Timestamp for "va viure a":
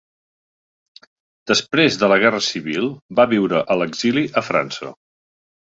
3.21-3.79